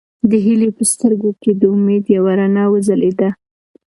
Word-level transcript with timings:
د 0.29 0.31
هیلې 0.45 0.69
په 0.77 0.83
سترګو 0.91 1.29
کې 1.41 1.51
د 1.61 1.63
امید 1.75 2.03
یوه 2.17 2.33
رڼا 2.39 2.65
وځلېده. 2.69 3.29